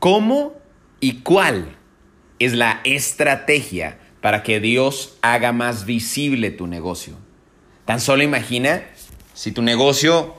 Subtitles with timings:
[0.00, 0.54] ¿Cómo
[0.98, 1.76] y cuál
[2.38, 7.16] es la estrategia para que Dios haga más visible tu negocio?
[7.84, 8.82] Tan solo imagina
[9.34, 10.34] si tu negocio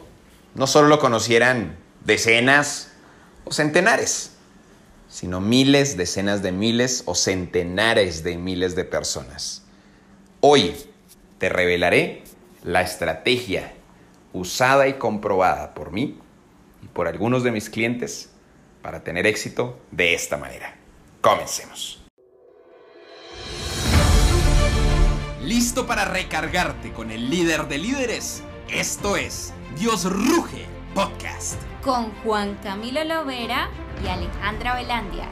[0.56, 2.92] no solo lo conocieran decenas
[3.44, 4.32] o centenares,
[5.08, 9.62] sino miles, decenas de miles o centenares de miles de personas.
[10.40, 10.74] Hoy
[11.38, 12.24] te revelaré
[12.64, 13.74] la estrategia
[14.34, 16.18] usada y comprobada por mí
[16.82, 18.32] y por algunos de mis clientes
[18.82, 20.76] para tener éxito de esta manera.
[21.22, 22.02] Comencemos.
[25.44, 28.44] ¿Listo para recargarte con el líder de líderes?
[28.70, 31.62] Esto es Dios Ruge Podcast.
[31.84, 33.70] Con Juan Camilo Lovera
[34.04, 35.28] y Alejandra Velandia.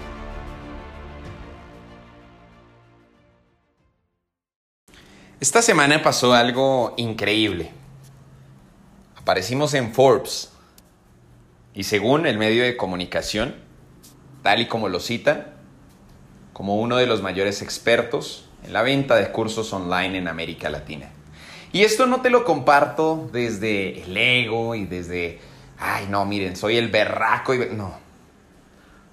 [5.39, 7.71] Esta semana pasó algo increíble.
[9.15, 10.48] Aparecimos en Forbes
[11.73, 13.55] y según el medio de comunicación,
[14.43, 15.53] tal y como lo cita,
[16.53, 21.09] como uno de los mayores expertos en la venta de cursos online en América Latina.
[21.71, 25.39] Y esto no te lo comparto desde el ego y desde,
[25.77, 27.59] ay no, miren, soy el berraco y...
[27.73, 27.97] No.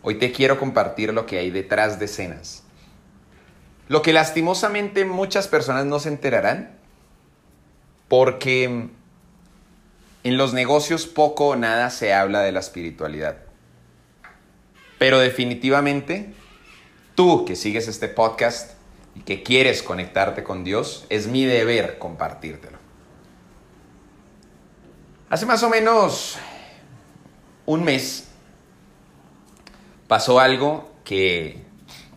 [0.02, 2.62] Hoy te quiero compartir lo que hay detrás de escenas.
[3.88, 6.76] Lo que lastimosamente muchas personas no se enterarán
[8.08, 8.88] porque
[10.26, 13.36] en los negocios poco o nada se habla de la espiritualidad.
[14.98, 16.34] Pero definitivamente,
[17.14, 18.72] tú que sigues este podcast
[19.14, 22.76] y que quieres conectarte con Dios, es mi deber compartírtelo.
[25.30, 26.38] Hace más o menos
[27.64, 28.26] un mes
[30.08, 31.64] pasó algo que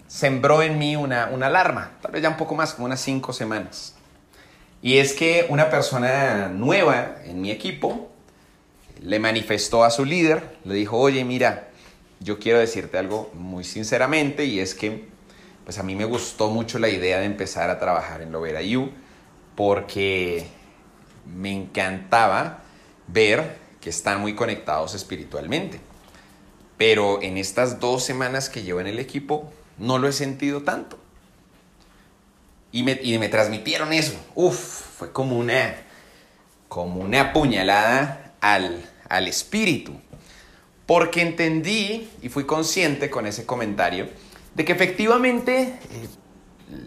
[0.07, 3.33] sembró en mí una, una alarma, tal vez ya un poco más, como unas cinco
[3.33, 3.98] semanas.
[4.81, 8.09] Y es que una persona nueva en mi equipo
[9.01, 11.69] le manifestó a su líder, le dijo, oye, mira,
[12.19, 15.07] yo quiero decirte algo muy sinceramente y es que
[15.63, 18.91] pues a mí me gustó mucho la idea de empezar a trabajar en Lovera You
[19.55, 20.47] porque
[21.25, 22.63] me encantaba
[23.07, 25.79] ver que están muy conectados espiritualmente.
[26.77, 30.98] Pero en estas dos semanas que llevo en el equipo no lo he sentido tanto.
[32.71, 34.13] Y me, me transmitieron eso.
[34.35, 34.57] Uf,
[34.97, 35.75] fue como una,
[36.67, 39.93] como una puñalada al, al espíritu.
[40.85, 44.09] Porque entendí y fui consciente con ese comentario
[44.55, 46.07] de que efectivamente eh,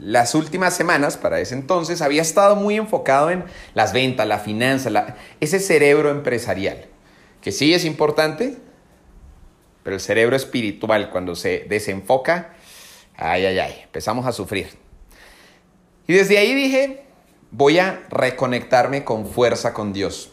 [0.01, 3.45] las últimas semanas, para ese entonces, había estado muy enfocado en
[3.75, 6.87] las ventas, la finanza, ese cerebro empresarial,
[7.41, 8.59] que sí es importante,
[9.83, 12.55] pero el cerebro espiritual cuando se desenfoca,
[13.17, 14.82] ay, ay, ay, empezamos a sufrir.
[16.07, 17.05] Y desde ahí dije,
[17.51, 20.31] voy a reconectarme con fuerza con Dios.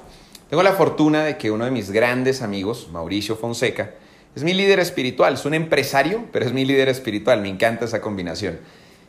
[0.50, 3.92] Tengo la fortuna de que uno de mis grandes amigos, Mauricio Fonseca,
[4.36, 8.02] es mi líder espiritual, es un empresario, pero es mi líder espiritual, me encanta esa
[8.02, 8.60] combinación.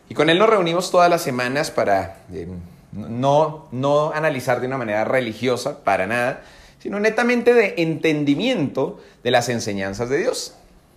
[0.08, 2.48] Y con él nos reunimos todas las semanas para eh,
[2.92, 6.42] no, no analizar de una manera religiosa, para nada,
[6.80, 10.54] sino netamente de entendimiento de las enseñanzas de Dios.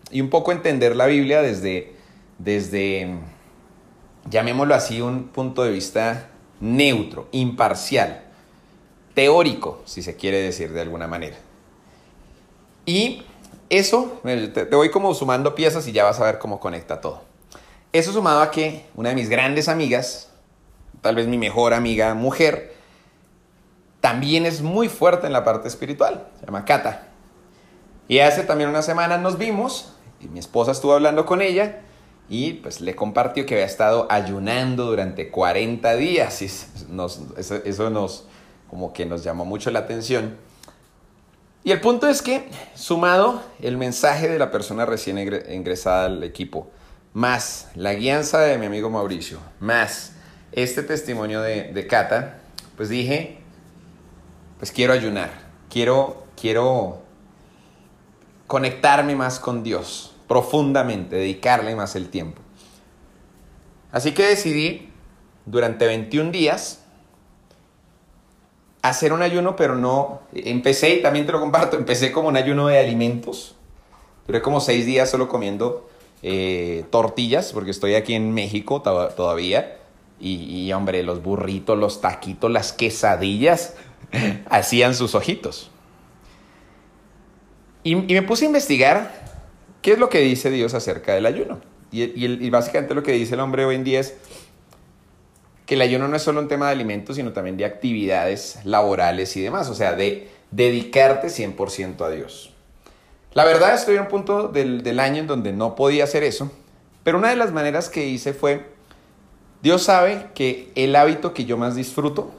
[0.09, 1.93] Y un poco entender la Biblia desde,
[2.37, 3.17] desde
[4.29, 6.29] llamémoslo así, un punto de vista
[6.59, 8.23] neutro, imparcial,
[9.13, 11.37] teórico, si se quiere decir de alguna manera.
[12.85, 13.23] Y
[13.69, 17.21] eso, te, voy como sumando piezas y ya vas a ver cómo conecta todo.
[17.91, 20.31] Eso sumado a que una de mis grandes amigas,
[21.01, 22.73] tal vez mi mejor amiga mujer,
[24.01, 27.07] también es muy fuerte en la parte espiritual, se llama Cata.
[28.07, 31.81] Y hace también una semana nos vimos y mi esposa estuvo hablando con ella
[32.33, 38.25] y pues le compartió que había estado ayunando durante 40 días y eso, nos
[38.71, 40.35] como que nos llamó mucho la atención.
[41.63, 46.71] Y el punto es que, sumado el mensaje de la persona recién ingresada al equipo,
[47.13, 50.13] más la guianza de mi amigo Mauricio, más
[50.53, 52.39] este testimonio de, de Cata,
[52.75, 53.37] pues dije,
[54.57, 55.29] pues quiero ayunar,
[55.69, 57.03] quiero, quiero
[58.47, 62.41] conectarme más con Dios, profundamente, dedicarle más el tiempo.
[63.91, 64.89] Así que decidí
[65.45, 66.83] durante 21 días
[68.81, 72.79] hacer un ayuno, pero no, empecé, también te lo comparto, empecé como un ayuno de
[72.79, 73.53] alimentos.
[74.25, 75.87] Duré como seis días solo comiendo
[76.23, 79.77] eh, tortillas, porque estoy aquí en México todavía.
[80.19, 83.75] Y, hombre, los burritos, los taquitos, las quesadillas
[84.49, 85.69] hacían sus ojitos.
[87.83, 89.23] Y me puse a investigar
[89.83, 91.59] ¿Qué es lo que dice Dios acerca del ayuno?
[91.91, 94.15] Y, básicamente lo que dice el hombre hoy en día es
[95.65, 99.35] que el ayuno no es solo un tema de alimentos, sino también de actividades laborales
[99.35, 102.53] y demás, o sea, de dedicarte 100% a Dios.
[103.33, 106.49] La verdad estoy en un punto del, del año en donde no podía hacer eso,
[107.03, 108.65] pero una de las maneras que hice fue,
[109.61, 112.31] Dios sabe que el hábito que yo más disfruto,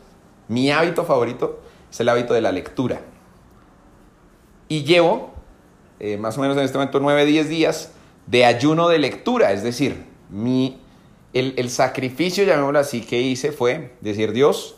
[0.49, 1.61] mi hábito favorito,
[1.91, 3.03] es el hábito de la lectura.
[4.67, 5.34] Y llevo
[6.01, 7.93] eh, más o menos en este momento 9, 10 días
[8.27, 10.81] de ayuno de lectura, es decir, mi,
[11.33, 14.77] el, el sacrificio, llamémoslo así, que hice fue decir, Dios,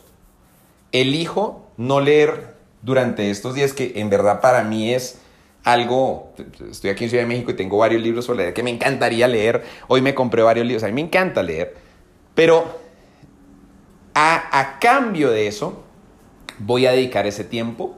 [0.91, 5.19] elijo no leer durante estos días que en verdad para mí es
[5.63, 6.33] algo,
[6.69, 9.27] estoy aquí en Ciudad de México y tengo varios libros por leer que me encantaría
[9.27, 11.75] leer, hoy me compré varios libros, a mí me encanta leer,
[12.33, 12.79] pero
[14.13, 15.83] a, a cambio de eso
[16.59, 17.97] voy a dedicar ese tiempo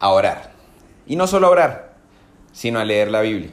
[0.00, 0.52] a orar.
[1.06, 1.87] Y no solo a orar,
[2.58, 3.50] sino a leer la Biblia.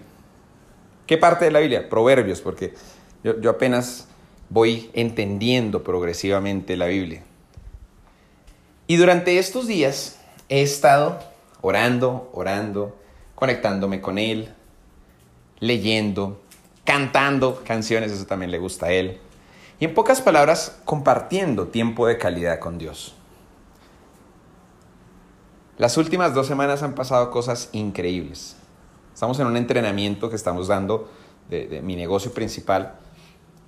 [1.06, 1.90] ¿Qué parte de la Biblia?
[1.90, 2.74] Proverbios, porque
[3.24, 4.07] yo, yo apenas
[4.50, 7.22] voy entendiendo progresivamente la Biblia.
[8.88, 10.18] Y durante estos días
[10.50, 11.19] he estado
[11.62, 12.98] orando, orando,
[13.36, 14.52] conectándome con Él,
[15.60, 16.42] leyendo,
[16.84, 19.19] cantando canciones, eso también le gusta a Él.
[19.80, 23.13] Y en pocas palabras, compartiendo tiempo de calidad con Dios.
[25.78, 28.56] Las últimas dos semanas han pasado cosas increíbles.
[29.15, 31.09] Estamos en un entrenamiento que estamos dando
[31.50, 32.95] de, mi negocio principal.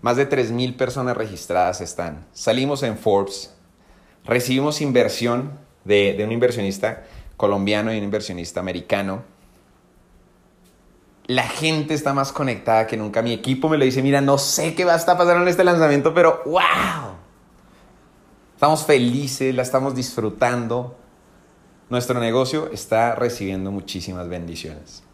[0.01, 2.25] Más de 3.000 personas registradas están.
[2.33, 3.55] Salimos en Forbes.
[4.25, 5.53] Recibimos inversión
[5.85, 7.05] de, de un inversionista
[7.37, 9.23] colombiano y un inversionista americano.
[11.27, 13.21] La gente está más conectada que nunca.
[13.21, 15.63] Mi equipo me lo dice, mira, no sé qué va a estar pasando en este
[15.63, 17.15] lanzamiento, pero wow.
[18.53, 20.97] Estamos felices, la estamos disfrutando.
[21.89, 25.06] Nuestro negocio está recibiendo muchísimas bendiciones.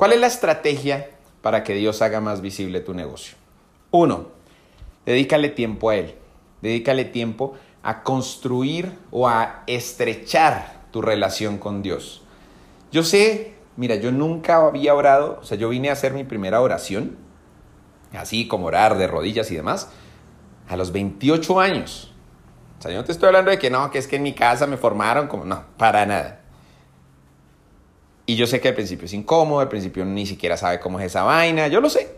[0.00, 1.10] ¿Cuál es la estrategia
[1.42, 3.36] para que Dios haga más visible tu negocio?
[3.90, 4.28] Uno,
[5.04, 6.14] dedícale tiempo a Él.
[6.62, 7.52] Dedícale tiempo
[7.82, 12.22] a construir o a estrechar tu relación con Dios.
[12.90, 16.62] Yo sé, mira, yo nunca había orado, o sea, yo vine a hacer mi primera
[16.62, 17.18] oración,
[18.14, 19.90] así como orar de rodillas y demás,
[20.66, 22.14] a los 28 años.
[22.78, 24.32] O sea, yo no te estoy hablando de que no, que es que en mi
[24.32, 26.39] casa me formaron como, no, para nada.
[28.30, 31.06] Y yo sé que al principio es incómodo, al principio ni siquiera sabe cómo es
[31.06, 32.14] esa vaina, yo lo sé.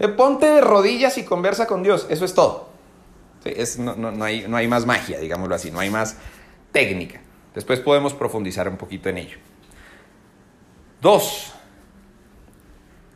[0.00, 2.70] Eh, ponte de rodillas y conversa con Dios, eso es todo.
[3.78, 6.16] No, hay, no hay más magia, digámoslo así, no hay más
[6.72, 7.20] técnica.
[7.54, 9.38] Después podemos profundizar un poquito en ello.
[11.00, 11.54] Dos,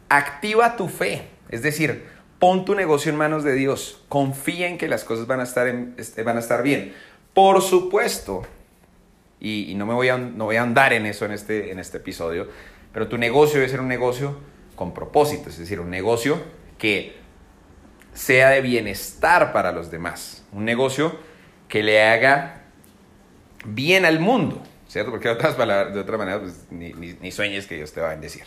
[0.09, 2.07] activa tu fe, es decir,
[2.39, 5.67] pon tu negocio en manos de Dios, confía en que las cosas van a estar,
[5.97, 6.95] este, van a estar bien.
[7.35, 8.45] Por supuesto,
[9.41, 11.99] y, no me voy a, no voy a andar en eso en este, en este
[11.99, 12.49] episodio,
[12.93, 14.39] pero tu negocio debe ser un negocio
[14.75, 16.41] con propósito, es decir, un negocio
[16.79, 17.17] que
[18.15, 21.19] sea de bienestar para los demás, un negocio
[21.69, 22.63] que le haga
[23.65, 25.11] bien al mundo, ¿cierto?
[25.11, 28.01] Porque de, otras palabras, de otra manera, pues, ni, ni, ni sueñes que Dios te
[28.01, 28.45] va a bendecir.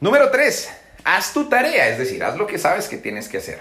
[0.00, 0.72] Número tres,
[1.04, 3.60] haz tu tarea, es decir, haz lo que sabes que tienes que hacer.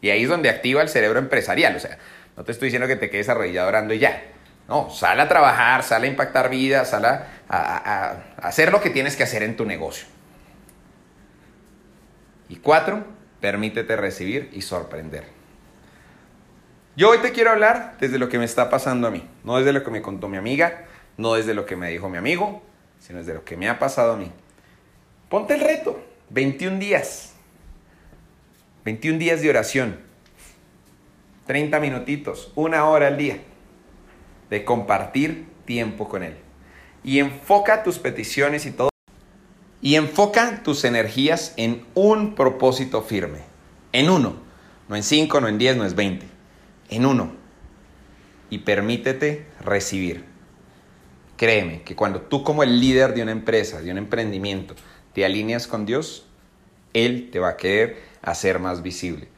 [0.00, 1.98] Y ahí es donde activa el cerebro empresarial, o sea,
[2.36, 4.22] no te estoy diciendo que te quedes arrodillado orando y ya.
[4.68, 9.16] No, sal a trabajar, sal a impactar vidas, sal a, a hacer lo que tienes
[9.16, 10.06] que hacer en tu negocio.
[12.50, 13.02] Y cuatro,
[13.40, 15.24] permítete recibir y sorprender.
[16.96, 19.72] Yo hoy te quiero hablar desde lo que me está pasando a mí, no desde
[19.72, 20.84] lo que me contó mi amiga,
[21.16, 22.62] no desde lo que me dijo mi amigo,
[22.98, 24.30] sino desde lo que me ha pasado a mí.
[25.30, 25.98] Ponte el reto,
[26.28, 27.32] 21 días.
[28.84, 29.98] 21 días de oración.
[31.46, 33.38] 30 minutitos, una hora al día
[34.50, 36.36] de compartir tiempo con Él.
[37.04, 38.88] Y enfoca tus peticiones y todo.
[39.80, 43.40] Y enfoca tus energías en un propósito firme.
[43.92, 44.36] En uno.
[44.88, 46.26] No en cinco, no en diez, no es veinte.
[46.88, 47.32] En uno.
[48.50, 50.24] Y permítete recibir.
[51.36, 54.74] Créeme que cuando tú como el líder de una empresa, de un emprendimiento,
[55.12, 56.26] te alineas con Dios,
[56.94, 59.28] Él te va a querer hacer más visible.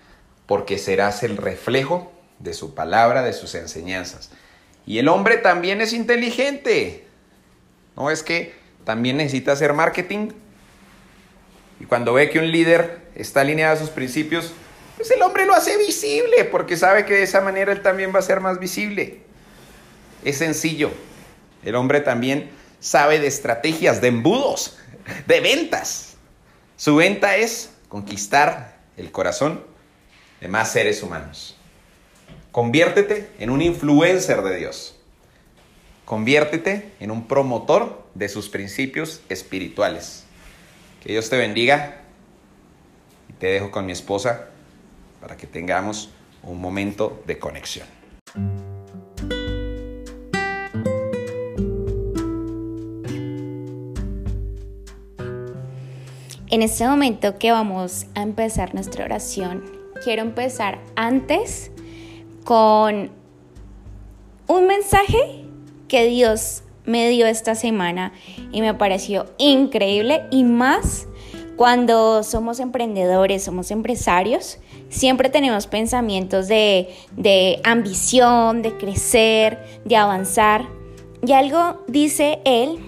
[0.46, 4.30] Porque serás el reflejo de su palabra, de sus enseñanzas.
[4.90, 7.04] Y el hombre también es inteligente.
[7.94, 10.30] No es que también necesita hacer marketing.
[11.78, 14.52] Y cuando ve que un líder está alineado a sus principios,
[14.96, 18.18] pues el hombre lo hace visible, porque sabe que de esa manera él también va
[18.18, 19.20] a ser más visible.
[20.24, 20.90] Es sencillo.
[21.64, 24.76] El hombre también sabe de estrategias, de embudos,
[25.28, 26.16] de ventas.
[26.76, 29.64] Su venta es conquistar el corazón
[30.40, 31.59] de más seres humanos.
[32.52, 34.96] Conviértete en un influencer de Dios.
[36.04, 40.24] Conviértete en un promotor de sus principios espirituales.
[41.00, 42.00] Que Dios te bendiga.
[43.28, 44.48] Y te dejo con mi esposa
[45.20, 46.10] para que tengamos
[46.42, 47.86] un momento de conexión.
[56.48, 59.62] En este momento que vamos a empezar nuestra oración,
[60.02, 61.70] quiero empezar antes
[62.44, 63.10] con
[64.46, 65.44] un mensaje
[65.88, 68.12] que Dios me dio esta semana
[68.52, 71.06] y me pareció increíble y más
[71.60, 74.56] cuando somos emprendedores, somos empresarios,
[74.88, 76.88] siempre tenemos pensamientos de,
[77.64, 80.64] ambición, de crecer, de avanzar.
[81.22, 82.78] Y algo dice él,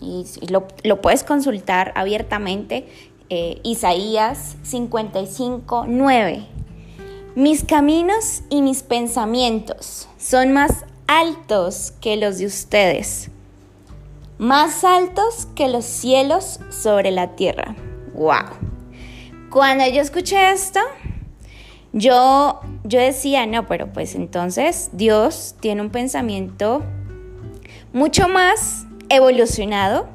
[0.00, 2.86] y lo, puedes consultar abiertamente,
[3.28, 6.46] eh, Isaías 55, 9.
[7.34, 13.30] Mis caminos y mis pensamientos son más altos que los de ustedes,
[14.36, 17.74] más altos que los cielos sobre la tierra.
[18.12, 18.50] ¡Wow!
[19.50, 20.80] Cuando yo escuché esto,
[21.94, 26.82] yo, yo decía, no, pero pues entonces Dios tiene un pensamiento
[27.94, 30.06] mucho más evolucionado,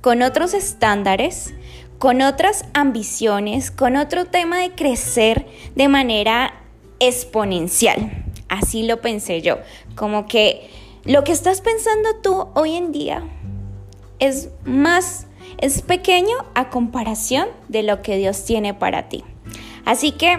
[0.00, 1.52] con otros estándares,
[1.98, 6.54] con otras ambiciones, con otro tema de crecer de manera
[7.00, 8.24] exponencial.
[8.48, 9.58] Así lo pensé yo,
[9.94, 10.70] como que
[11.04, 13.22] lo que estás pensando tú hoy en día
[14.18, 15.26] es más,
[15.58, 19.24] es pequeño a comparación de lo que Dios tiene para ti.
[19.84, 20.38] Así que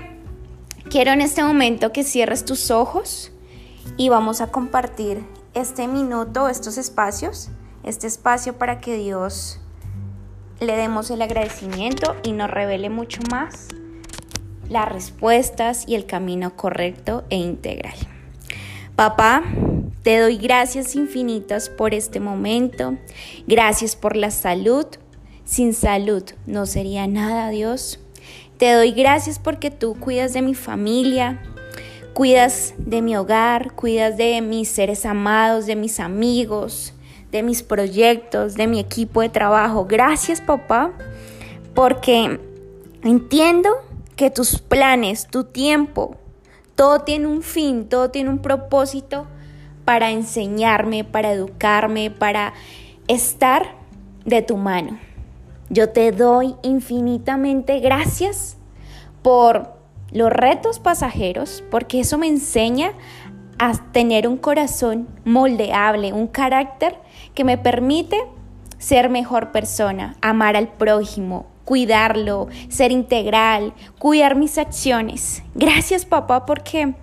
[0.90, 3.32] quiero en este momento que cierres tus ojos
[3.98, 7.50] y vamos a compartir este minuto, estos espacios,
[7.84, 9.60] este espacio para que Dios
[10.60, 13.68] le demos el agradecimiento y nos revele mucho más
[14.70, 17.96] las respuestas y el camino correcto e integral.
[18.96, 19.44] Papá,
[20.04, 22.98] te doy gracias infinitas por este momento.
[23.46, 24.86] Gracias por la salud.
[25.46, 28.00] Sin salud no sería nada, Dios.
[28.58, 31.42] Te doy gracias porque tú cuidas de mi familia,
[32.14, 36.94] cuidas de mi hogar, cuidas de mis seres amados, de mis amigos,
[37.32, 39.86] de mis proyectos, de mi equipo de trabajo.
[39.86, 40.92] Gracias, papá,
[41.74, 42.40] porque
[43.04, 43.70] entiendo
[44.16, 46.16] que tus planes, tu tiempo,
[46.76, 49.28] todo tiene un fin, todo tiene un propósito
[49.86, 52.54] para enseñarme, para educarme, para
[53.08, 53.76] estar
[54.26, 55.00] de tu mano.
[55.70, 58.58] Yo te doy infinitamente gracias
[59.22, 59.76] por
[60.12, 62.94] los retos pasajeros, porque eso me enseña
[63.60, 66.98] a tener un corazón moldeable, un carácter
[67.38, 68.18] que me permite
[68.80, 75.44] ser mejor persona, amar al prójimo, cuidarlo, ser integral, cuidar mis acciones.
[75.54, 76.96] Gracias papá porque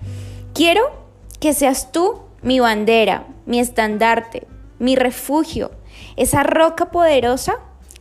[0.53, 0.91] quiero
[1.39, 4.49] que seas tú mi bandera, mi estandarte,
[4.81, 5.71] mi refugio,
[6.17, 7.55] esa roca poderosa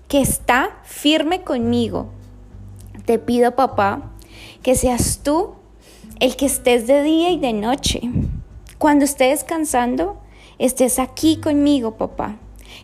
[0.07, 2.09] que está firme conmigo.
[3.05, 4.09] Te pido papá
[4.63, 5.53] que seas tú
[6.19, 8.01] el que estés de día y de noche.
[8.79, 10.22] Cuando esté descansando,
[10.59, 12.37] estés aquí conmigo, papá.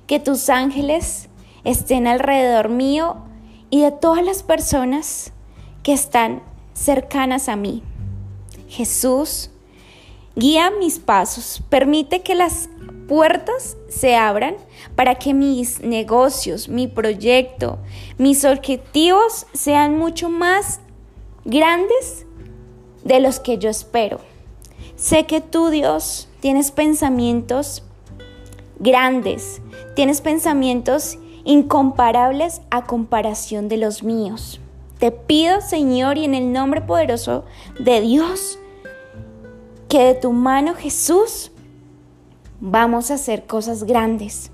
[0.08, 1.30] Que tus ángeles
[1.64, 3.18] estén alrededor mío
[3.70, 5.32] y de todas las personas
[5.84, 6.42] que están
[6.74, 7.84] cercanas a mí.
[8.68, 9.50] Jesús,
[10.36, 12.70] guía mis pasos, permite que las
[13.08, 14.56] puertas se abran
[14.96, 17.80] para que mis negocios, mi proyecto,
[18.18, 20.80] mis objetivos sean mucho más
[21.44, 22.26] grandes
[23.04, 24.20] de los que yo espero.
[24.96, 27.84] Sé que tú, Dios, tienes pensamientos
[28.80, 29.62] grandes,
[29.96, 34.60] tienes pensamientos incomparables a comparación de los míos.
[35.00, 37.46] Te pido, Señor, y en el nombre poderoso
[37.80, 38.60] de Dios,
[39.88, 41.52] que de tu mano, Jesús,
[42.60, 44.52] vamos a hacer cosas grandes.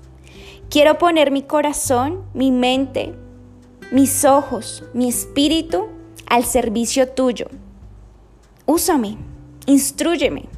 [0.70, 3.14] Quiero poner mi corazón, mi mente,
[3.92, 5.86] mis ojos, mi espíritu
[6.26, 7.46] al servicio tuyo.
[8.66, 9.16] Úsame,
[9.66, 10.48] instruyeme,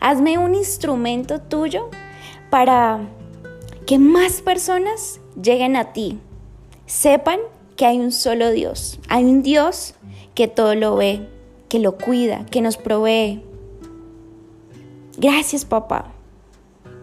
[0.00, 1.90] hazme un instrumento tuyo
[2.50, 3.00] para
[3.86, 6.18] que más personas lleguen a ti,
[6.86, 7.40] sepan
[7.76, 9.94] que hay un solo Dios, hay un Dios
[10.34, 11.28] que todo lo ve,
[11.68, 13.42] que lo cuida, que nos provee.
[15.18, 16.12] Gracias papá,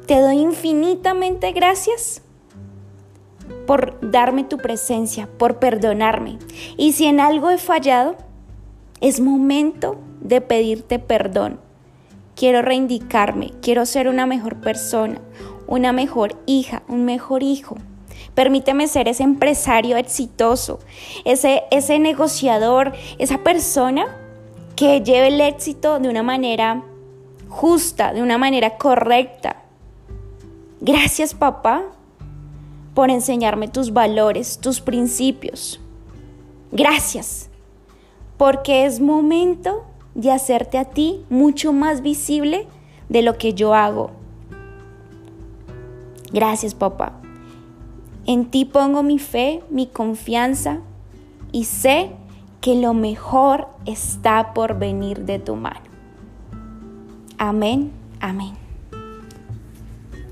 [0.05, 2.21] te doy infinitamente gracias
[3.65, 6.37] por darme tu presencia, por perdonarme.
[6.77, 8.15] Y si en algo he fallado,
[9.01, 11.59] es momento de pedirte perdón.
[12.35, 15.19] Quiero reindicarme, quiero ser una mejor persona,
[15.67, 17.75] una mejor hija, un mejor hijo.
[18.33, 20.79] Permíteme ser ese empresario exitoso,
[21.25, 24.07] ese, ese negociador, esa persona
[24.75, 26.83] que lleve el éxito de una manera
[27.47, 29.57] justa, de una manera correcta.
[30.81, 31.83] Gracias papá
[32.93, 35.79] por enseñarme tus valores, tus principios.
[36.71, 37.49] Gracias,
[38.37, 39.85] porque es momento
[40.15, 42.67] de hacerte a ti mucho más visible
[43.09, 44.11] de lo que yo hago
[46.33, 47.13] Gracias, papá.
[48.25, 50.79] En ti pongo mi fe, mi confianza
[51.51, 52.09] y sé
[52.59, 55.81] que lo mejor está por venir de tu mano.
[57.37, 58.53] Amén, amén.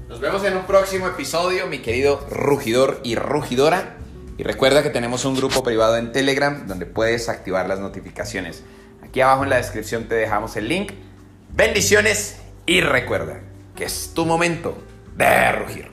[0.10, 3.98] Nos vemos en un próximo episodio, mi querido rugidor y rugidora.
[4.38, 8.64] Y recuerda que tenemos un grupo privado en Telegram donde puedes activar las notificaciones.
[9.12, 10.94] Aquí abajo en la descripción te dejamos el link.
[11.50, 13.42] Bendiciones y recuerda
[13.76, 14.82] que es tu momento
[15.18, 15.92] de rugir.